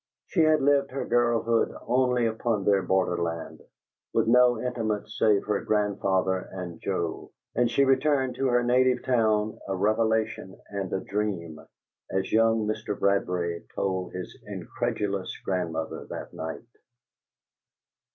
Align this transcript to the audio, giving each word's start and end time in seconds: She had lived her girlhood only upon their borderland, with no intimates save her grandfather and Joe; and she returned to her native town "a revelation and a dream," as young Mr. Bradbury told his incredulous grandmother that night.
She 0.25 0.39
had 0.41 0.63
lived 0.63 0.89
her 0.89 1.05
girlhood 1.05 1.71
only 1.85 2.25
upon 2.25 2.65
their 2.65 2.81
borderland, 2.81 3.61
with 4.13 4.25
no 4.25 4.59
intimates 4.59 5.15
save 5.19 5.45
her 5.45 5.61
grandfather 5.63 6.39
and 6.53 6.81
Joe; 6.81 7.31
and 7.53 7.69
she 7.69 7.83
returned 7.85 8.33
to 8.37 8.47
her 8.47 8.63
native 8.63 9.03
town 9.03 9.59
"a 9.67 9.75
revelation 9.75 10.59
and 10.71 10.91
a 10.91 11.01
dream," 11.01 11.59
as 12.09 12.33
young 12.33 12.65
Mr. 12.65 12.97
Bradbury 12.99 13.63
told 13.75 14.13
his 14.13 14.35
incredulous 14.47 15.37
grandmother 15.45 16.05
that 16.09 16.33
night. 16.33 16.65